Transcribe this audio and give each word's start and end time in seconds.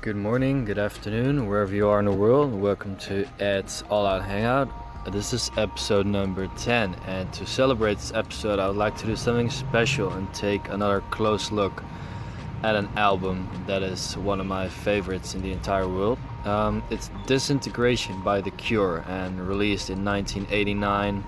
Good 0.00 0.16
morning, 0.16 0.64
good 0.64 0.76
afternoon, 0.76 1.46
wherever 1.46 1.72
you 1.72 1.86
are 1.88 2.00
in 2.00 2.06
the 2.06 2.12
world. 2.12 2.52
Welcome 2.52 2.96
to 2.96 3.26
Ed's 3.38 3.84
All 3.88 4.06
Out 4.06 4.24
Hangout. 4.24 4.68
This 5.12 5.32
is 5.32 5.52
episode 5.56 6.04
number 6.04 6.48
10, 6.58 6.96
and 7.06 7.32
to 7.32 7.46
celebrate 7.46 7.98
this 7.98 8.12
episode, 8.12 8.58
I 8.58 8.66
would 8.66 8.76
like 8.76 8.96
to 8.98 9.06
do 9.06 9.14
something 9.14 9.48
special 9.48 10.12
and 10.12 10.32
take 10.34 10.68
another 10.68 11.00
close 11.10 11.52
look 11.52 11.84
at 12.64 12.74
an 12.74 12.88
album 12.96 13.48
that 13.68 13.84
is 13.84 14.16
one 14.16 14.40
of 14.40 14.46
my 14.46 14.68
favorites 14.68 15.36
in 15.36 15.42
the 15.42 15.52
entire 15.52 15.86
world. 15.86 16.18
Um, 16.44 16.82
it's 16.90 17.08
Disintegration 17.26 18.20
by 18.24 18.40
The 18.40 18.50
Cure 18.50 19.04
and 19.06 19.46
released 19.46 19.90
in 19.90 20.04
1989 20.04 21.24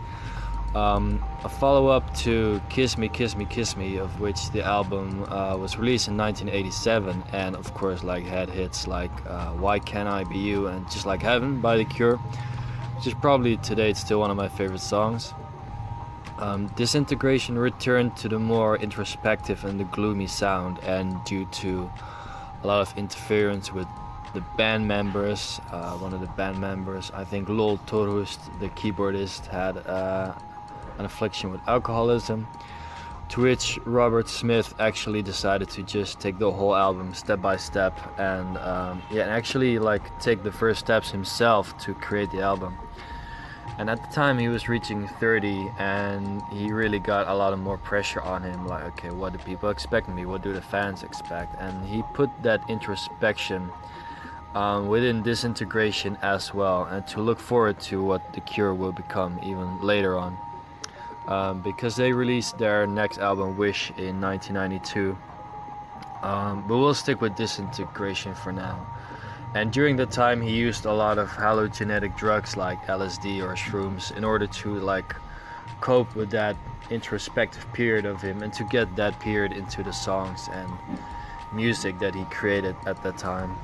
um, 0.77 1.25
a 1.43 1.49
follow 1.49 1.89
up 1.89 2.15
to 2.17 2.61
Kiss 2.69 2.99
Me, 2.99 3.09
Kiss 3.09 3.35
Me, 3.35 3.47
Kiss 3.47 3.77
Me, 3.79 3.97
of 3.97 4.21
which 4.21 4.51
the 4.51 4.63
album 4.63 5.25
uh, 5.25 5.57
was 5.57 5.79
released 5.79 6.07
in 6.07 6.19
1987, 6.19 7.25
and 7.33 7.57
of 7.57 7.73
course, 7.73 8.05
like 8.05 8.25
had 8.25 8.51
hits 8.51 8.87
like 8.87 9.11
uh, 9.27 9.53
Why 9.53 9.79
Can't 9.79 10.09
I 10.09 10.25
Be 10.25 10.37
You 10.37 10.67
and 10.67 10.89
Just 10.91 11.07
Like 11.07 11.23
Heaven 11.23 11.63
by 11.63 11.79
The 11.79 11.87
Cure, 11.87 12.17
which 12.17 13.07
is 13.07 13.15
probably 13.15 13.57
today 13.57 13.91
it's 13.91 14.01
still 14.01 14.21
one 14.21 14.31
of 14.31 14.37
my 14.37 14.49
favorite 14.49 14.81
songs. 14.81 15.33
Um, 16.39 16.67
Disintegration 16.77 17.59
returned 17.59 18.15
to 18.19 18.29
the 18.29 18.39
more 18.39 18.77
introspective 18.77 19.65
and 19.65 19.81
the 19.81 19.85
gloomy 19.85 20.27
sound, 20.27 20.79
and 20.81 21.17
due 21.25 21.47
to 21.47 21.91
a 22.63 22.67
lot 22.67 22.83
of 22.83 22.99
interference 22.99 23.73
with 23.73 23.89
the 24.35 24.43
band 24.59 24.87
members, 24.87 25.59
uh, 25.73 25.93
one 25.93 26.13
of 26.13 26.21
the 26.21 26.27
band 26.27 26.59
members, 26.59 27.11
I 27.15 27.25
think 27.25 27.49
Lol 27.49 27.79
Tolhurst, 27.87 28.61
the 28.61 28.69
keyboardist, 28.71 29.47
had 29.47 29.79
uh, 29.87 30.35
an 30.99 31.05
affliction 31.05 31.51
with 31.51 31.61
alcoholism. 31.67 32.47
To 33.31 33.41
which 33.41 33.79
Robert 33.85 34.29
Smith 34.29 34.73
actually 34.79 35.21
decided 35.21 35.69
to 35.71 35.83
just 35.83 36.21
take 36.21 36.39
the 36.39 36.51
whole 36.51 36.77
album 36.77 37.13
step 37.13 37.43
by 37.43 37.57
step 37.57 37.99
and 38.19 38.57
um, 38.59 39.03
yeah, 39.11 39.23
and 39.23 39.31
actually 39.31 39.81
like 39.81 40.21
take 40.21 40.45
the 40.45 40.53
first 40.53 40.79
steps 40.81 41.11
himself 41.11 41.77
to 41.79 41.95
create 41.95 42.31
the 42.31 42.41
album. 42.41 42.79
And 43.79 43.91
at 43.91 44.01
the 44.01 44.15
time 44.15 44.39
he 44.39 44.49
was 44.49 44.69
reaching 44.69 45.07
30 45.07 45.71
and 45.79 46.41
he 46.51 46.73
really 46.73 46.99
got 46.99 47.29
a 47.29 47.35
lot 47.35 47.53
of 47.53 47.59
more 47.59 47.77
pressure 47.77 48.23
on 48.23 48.43
him 48.43 48.67
like 48.67 48.85
okay 48.85 49.11
what 49.11 49.33
do 49.33 49.39
people 49.41 49.69
expect 49.69 50.09
me 50.09 50.25
what 50.25 50.43
do 50.43 50.53
the 50.55 50.63
fans 50.63 51.03
expect 51.03 51.61
and 51.61 51.85
he 51.87 52.03
put 52.15 52.31
that 52.43 52.61
introspection 52.71 53.71
um, 54.55 54.89
within 54.89 55.23
disintegration 55.23 56.17
as 56.23 56.55
well 56.55 56.85
and 56.85 57.07
to 57.09 57.21
look 57.21 57.39
forward 57.39 57.79
to 57.81 58.03
what 58.03 58.33
the 58.33 58.41
cure 58.41 58.73
will 58.73 58.93
become 58.93 59.39
even 59.43 59.79
later 59.83 60.17
on 60.17 60.39
um, 61.29 61.61
because 61.61 61.97
they 61.97 62.13
released 62.13 62.59
their 62.59 62.87
next 62.87 63.19
album, 63.19 63.57
Wish, 63.57 63.91
in 63.97 64.21
1992. 64.21 65.17
Um, 66.23 66.65
but 66.67 66.79
we'll 66.79 66.95
stick 66.95 67.21
with 67.21 67.37
Disintegration 67.37 68.35
for 68.35 68.53
now. 68.53 68.87
And 69.55 69.73
during 69.73 69.97
the 69.97 70.07
time, 70.07 70.43
he 70.43 70.55
used 70.55 70.85
a 70.85 70.93
lot 70.93 71.19
of 71.19 71.29
hallucinogenic 71.29 72.17
drugs 72.17 72.57
like 72.57 72.85
LSD 72.87 73.43
or 73.43 73.55
shrooms 73.55 74.15
in 74.17 74.25
order 74.25 74.47
to 74.47 74.75
like 74.81 75.15
cope 75.81 76.15
with 76.15 76.31
that 76.31 76.57
introspective 76.91 77.71
period 77.73 78.07
of 78.07 78.21
him 78.21 78.43
and 78.43 78.53
to 78.53 78.65
get 78.65 78.95
that 78.97 79.19
period 79.21 79.53
into 79.53 79.83
the 79.83 79.93
songs 79.93 80.49
and 80.53 80.71
music 81.53 81.99
that 81.99 82.15
he 82.15 82.25
created 82.25 82.77
at 82.87 83.03
that 83.03 83.19
time. 83.19 83.57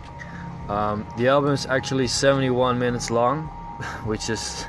Um, 0.68 1.06
the 1.16 1.28
album 1.28 1.52
is 1.52 1.66
actually 1.66 2.06
71 2.06 2.78
minutes 2.78 3.10
long, 3.10 3.42
which 4.04 4.30
is 4.30 4.66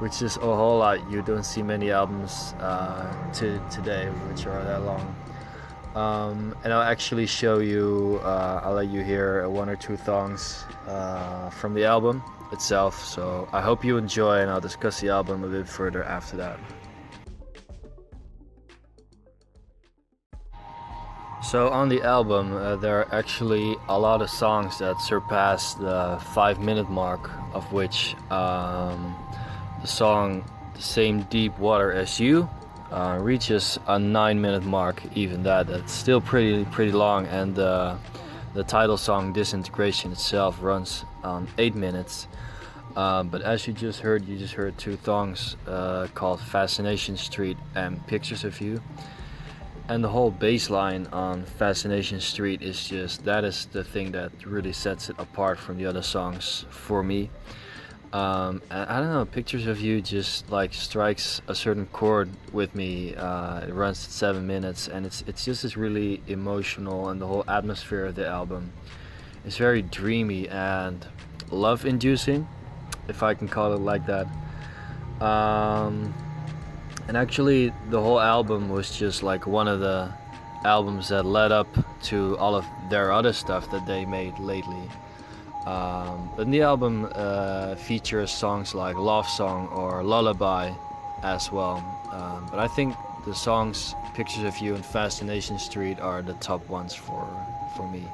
which 0.00 0.22
is 0.22 0.36
a 0.38 0.40
whole 0.40 0.78
lot. 0.78 1.10
You 1.10 1.22
don't 1.22 1.44
see 1.44 1.62
many 1.62 1.90
albums 1.90 2.54
uh, 2.58 3.32
to 3.34 3.60
today 3.70 4.06
which 4.28 4.46
are 4.46 4.64
that 4.64 4.82
long. 4.82 5.14
Um, 5.94 6.56
and 6.64 6.72
I'll 6.72 6.82
actually 6.82 7.26
show 7.26 7.58
you. 7.58 8.20
Uh, 8.22 8.62
I'll 8.64 8.74
let 8.74 8.88
you 8.88 9.02
hear 9.02 9.48
one 9.48 9.68
or 9.68 9.76
two 9.76 9.96
songs 9.96 10.64
uh, 10.86 11.50
from 11.50 11.74
the 11.74 11.84
album 11.84 12.22
itself. 12.52 13.04
So 13.04 13.48
I 13.52 13.60
hope 13.60 13.84
you 13.84 13.98
enjoy, 13.98 14.40
and 14.40 14.50
I'll 14.50 14.60
discuss 14.60 15.00
the 15.00 15.10
album 15.10 15.44
a 15.44 15.48
bit 15.48 15.68
further 15.68 16.02
after 16.04 16.36
that. 16.36 16.58
So 21.42 21.68
on 21.70 21.88
the 21.88 22.02
album, 22.02 22.54
uh, 22.54 22.76
there 22.76 23.00
are 23.00 23.12
actually 23.12 23.74
a 23.88 23.98
lot 23.98 24.22
of 24.22 24.30
songs 24.30 24.78
that 24.78 25.00
surpass 25.00 25.74
the 25.74 26.22
five-minute 26.32 26.88
mark, 26.88 27.30
of 27.52 27.70
which. 27.72 28.14
Um, 28.30 29.16
the 29.80 29.86
song 29.86 30.44
The 30.74 30.82
Same 30.82 31.22
Deep 31.24 31.58
Water 31.58 31.92
as 31.92 32.20
You 32.20 32.48
uh, 32.90 33.18
reaches 33.20 33.78
a 33.86 33.98
nine 33.98 34.40
minute 34.40 34.64
mark, 34.64 35.02
even 35.14 35.42
that. 35.44 35.66
That's 35.66 35.92
still 35.92 36.20
pretty 36.20 36.64
pretty 36.66 36.92
long, 36.92 37.26
and 37.26 37.58
uh, 37.58 37.96
the 38.52 38.64
title 38.64 38.96
song 38.96 39.32
Disintegration 39.32 40.12
itself 40.12 40.58
runs 40.60 41.04
on 41.22 41.48
eight 41.58 41.74
minutes. 41.74 42.26
Um, 42.96 43.28
but 43.28 43.42
as 43.42 43.66
you 43.66 43.72
just 43.72 44.00
heard, 44.00 44.26
you 44.26 44.36
just 44.36 44.54
heard 44.54 44.76
two 44.76 44.98
songs 45.04 45.56
uh, 45.66 46.08
called 46.14 46.40
Fascination 46.40 47.16
Street 47.16 47.56
and 47.76 48.04
Pictures 48.08 48.44
of 48.44 48.60
You. 48.60 48.82
And 49.88 50.02
the 50.04 50.08
whole 50.08 50.30
bass 50.30 50.70
line 50.70 51.06
on 51.12 51.44
Fascination 51.44 52.20
Street 52.20 52.62
is 52.62 52.88
just 52.88 53.24
that 53.24 53.44
is 53.44 53.66
the 53.66 53.84
thing 53.84 54.12
that 54.12 54.30
really 54.44 54.72
sets 54.72 55.08
it 55.08 55.16
apart 55.18 55.58
from 55.58 55.78
the 55.78 55.86
other 55.86 56.02
songs 56.02 56.64
for 56.70 57.02
me. 57.02 57.30
Um, 58.12 58.60
I 58.70 58.98
don't 58.98 59.12
know, 59.12 59.24
pictures 59.24 59.68
of 59.68 59.80
you 59.80 60.00
just 60.00 60.50
like 60.50 60.74
strikes 60.74 61.40
a 61.46 61.54
certain 61.54 61.86
chord 61.86 62.28
with 62.52 62.74
me. 62.74 63.14
Uh, 63.14 63.60
it 63.60 63.72
runs 63.72 63.98
seven 63.98 64.48
minutes, 64.48 64.88
and 64.88 65.06
it's 65.06 65.22
it's 65.28 65.44
just 65.44 65.64
as 65.64 65.76
really 65.76 66.20
emotional, 66.26 67.10
and 67.10 67.20
the 67.20 67.26
whole 67.26 67.44
atmosphere 67.46 68.06
of 68.06 68.16
the 68.16 68.26
album 68.26 68.72
is 69.46 69.56
very 69.56 69.82
dreamy 69.82 70.48
and 70.48 71.06
love-inducing, 71.50 72.48
if 73.06 73.22
I 73.22 73.34
can 73.34 73.46
call 73.46 73.74
it 73.74 73.80
like 73.80 74.04
that. 74.06 74.26
Um, 75.24 76.12
and 77.06 77.16
actually, 77.16 77.72
the 77.90 78.00
whole 78.00 78.18
album 78.18 78.70
was 78.70 78.98
just 78.98 79.22
like 79.22 79.46
one 79.46 79.68
of 79.68 79.78
the 79.78 80.12
albums 80.64 81.08
that 81.08 81.24
led 81.24 81.52
up 81.52 81.68
to 82.02 82.36
all 82.38 82.56
of 82.56 82.64
their 82.90 83.12
other 83.12 83.32
stuff 83.32 83.70
that 83.70 83.86
they 83.86 84.04
made 84.04 84.36
lately. 84.40 84.90
Um, 85.66 86.30
the 86.38 86.62
album 86.62 87.10
uh, 87.14 87.74
features 87.74 88.30
songs 88.30 88.74
like 88.74 88.96
Love 88.96 89.28
Song 89.28 89.68
or 89.68 90.02
Lullaby 90.02 90.72
as 91.22 91.52
well. 91.52 91.84
Um, 92.10 92.46
but 92.50 92.58
I 92.58 92.66
think 92.68 92.96
the 93.26 93.34
songs 93.34 93.94
Pictures 94.14 94.44
of 94.44 94.58
You 94.58 94.74
and 94.74 94.84
Fascination 94.84 95.58
Street 95.58 96.00
are 96.00 96.22
the 96.22 96.34
top 96.34 96.68
ones 96.68 96.94
for, 96.94 97.28
for 97.76 97.88
me. 97.88 98.04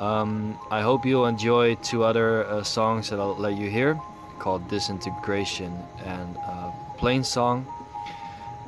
Um, 0.00 0.58
I 0.70 0.80
hope 0.82 1.04
you'll 1.04 1.26
enjoy 1.26 1.74
two 1.76 2.04
other 2.04 2.46
uh, 2.46 2.62
songs 2.62 3.10
that 3.10 3.20
I'll 3.20 3.36
let 3.36 3.56
you 3.56 3.70
hear 3.70 4.00
called 4.38 4.68
Disintegration 4.68 5.76
and 6.04 6.36
uh, 6.38 6.72
Plainsong. 6.96 7.64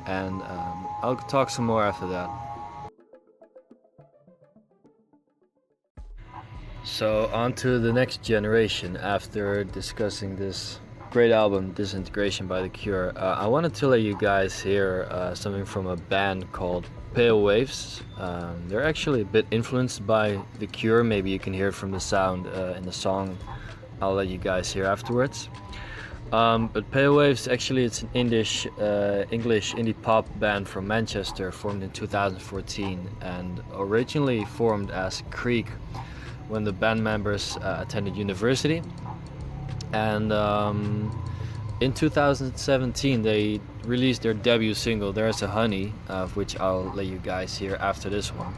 And 0.05 0.41
um, 0.43 0.87
I'll 1.01 1.15
talk 1.15 1.49
some 1.49 1.65
more 1.65 1.83
after 1.83 2.07
that. 2.07 2.29
So, 6.85 7.29
on 7.33 7.53
to 7.53 7.79
the 7.79 7.93
next 7.93 8.21
generation 8.21 8.97
after 8.97 9.63
discussing 9.63 10.35
this 10.35 10.79
great 11.11 11.31
album, 11.31 11.71
Disintegration 11.71 12.45
by 12.45 12.61
The 12.61 12.67
Cure. 12.67 13.13
Uh, 13.17 13.35
I 13.35 13.47
wanted 13.47 13.73
to 13.75 13.87
let 13.87 14.01
you 14.01 14.17
guys 14.17 14.59
hear 14.59 15.07
uh, 15.09 15.33
something 15.33 15.63
from 15.63 15.87
a 15.87 15.95
band 15.95 16.51
called 16.51 16.89
Pale 17.13 17.41
Waves. 17.41 18.03
Um, 18.17 18.67
they're 18.67 18.83
actually 18.83 19.21
a 19.21 19.25
bit 19.25 19.45
influenced 19.49 20.05
by 20.05 20.37
The 20.59 20.67
Cure. 20.67 21.05
Maybe 21.05 21.31
you 21.31 21.39
can 21.39 21.53
hear 21.53 21.69
it 21.69 21.73
from 21.73 21.91
the 21.91 22.01
sound 22.01 22.47
uh, 22.47 22.73
in 22.75 22.83
the 22.83 22.91
song 22.91 23.37
I'll 24.01 24.13
let 24.15 24.27
you 24.27 24.37
guys 24.37 24.73
hear 24.73 24.83
afterwards. 24.83 25.47
Um, 26.33 26.67
but 26.67 26.89
Pale 26.91 27.15
Waves 27.15 27.47
actually 27.47 27.85
it's 27.85 28.01
an 28.01 28.09
uh, 28.09 29.25
English 29.31 29.73
indie 29.75 30.01
pop 30.01 30.27
band 30.39 30.67
from 30.67 30.87
Manchester 30.87 31.51
formed 31.51 31.83
in 31.83 31.91
2014 31.91 33.09
and 33.21 33.63
originally 33.73 34.43
formed 34.43 34.91
as 34.91 35.23
Creek 35.29 35.67
when 36.47 36.63
the 36.63 36.73
band 36.73 37.03
members 37.03 37.57
uh, 37.57 37.79
attended 37.81 38.15
university. 38.15 38.81
And 39.93 40.31
um, 40.33 41.11
in 41.81 41.93
2017, 41.93 43.21
they 43.21 43.59
released 43.85 44.21
their 44.21 44.33
debut 44.33 44.73
single, 44.73 45.11
There's 45.11 45.41
a 45.41 45.47
Honey, 45.47 45.93
of 46.07 46.35
which 46.35 46.59
I'll 46.59 46.91
let 46.95 47.05
you 47.05 47.17
guys 47.17 47.57
hear 47.57 47.75
after 47.75 48.09
this 48.09 48.33
one. 48.33 48.53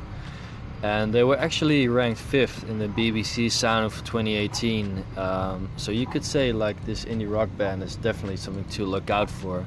And 0.83 1.11
they 1.13 1.23
were 1.23 1.37
actually 1.37 1.87
ranked 1.87 2.19
fifth 2.19 2.69
in 2.69 2.77
the 2.77 2.87
BBC 2.87 3.51
Sound 3.51 3.85
of 3.85 3.95
2018. 4.03 5.03
Um, 5.17 5.69
so 5.77 5.91
you 5.91 6.05
could 6.05 6.23
say, 6.23 6.51
like, 6.51 6.85
this 6.85 7.05
indie 7.05 7.31
rock 7.31 7.49
band 7.57 7.81
is 7.81 7.95
definitely 7.95 8.37
something 8.37 8.65
to 8.65 8.85
look 8.85 9.09
out 9.09 9.29
for. 9.29 9.65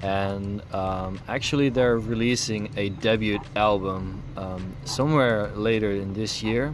And 0.00 0.62
um, 0.74 1.20
actually, 1.28 1.68
they're 1.68 1.98
releasing 1.98 2.70
a 2.76 2.88
debut 2.88 3.38
album 3.54 4.22
um, 4.36 4.74
somewhere 4.84 5.48
later 5.54 5.90
in 5.90 6.14
this 6.14 6.42
year. 6.42 6.72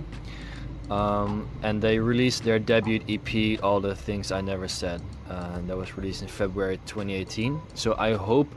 Um, 0.90 1.49
and 1.62 1.82
they 1.82 1.99
released 1.99 2.44
their 2.44 2.58
debut 2.58 3.00
EP, 3.08 3.62
All 3.62 3.81
the 3.81 3.94
Things 3.94 4.32
I 4.32 4.40
Never 4.40 4.69
Said. 4.69 5.02
Uh, 5.29 5.61
that 5.67 5.76
was 5.76 5.96
released 5.96 6.23
in 6.23 6.29
February 6.29 6.79
2018. 6.87 7.61
So 7.75 7.94
I 7.99 8.14
hope 8.14 8.49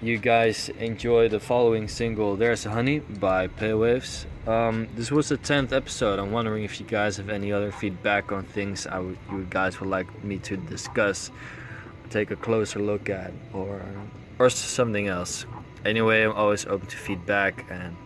you 0.00 0.18
guys 0.18 0.68
enjoy 0.78 1.28
the 1.28 1.40
following 1.40 1.88
single 1.88 2.36
"There's 2.36 2.64
Honey" 2.64 3.00
by 3.00 3.48
Pale 3.48 3.78
Waves. 3.78 4.26
Um, 4.46 4.88
this 4.94 5.10
was 5.10 5.28
the 5.28 5.36
tenth 5.36 5.72
episode. 5.72 6.18
I'm 6.18 6.32
wondering 6.32 6.64
if 6.64 6.80
you 6.80 6.86
guys 6.86 7.16
have 7.16 7.28
any 7.28 7.52
other 7.52 7.72
feedback 7.72 8.32
on 8.32 8.44
things 8.44 8.86
I 8.86 8.98
would, 8.98 9.18
you 9.30 9.46
guys 9.50 9.80
would 9.80 9.90
like 9.90 10.24
me 10.24 10.38
to 10.40 10.56
discuss, 10.56 11.30
take 12.10 12.30
a 12.30 12.36
closer 12.36 12.78
look 12.78 13.10
at, 13.10 13.32
or 13.52 13.82
or 14.38 14.50
something 14.50 15.08
else. 15.08 15.46
Anyway, 15.84 16.22
I'm 16.22 16.32
always 16.32 16.66
open 16.66 16.86
to 16.88 16.96
feedback 16.96 17.64
and 17.70 17.96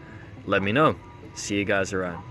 let 0.46 0.62
me 0.62 0.73
know. 0.73 0.96
See 1.34 1.56
you 1.56 1.64
guys 1.64 1.93
around. 1.93 2.30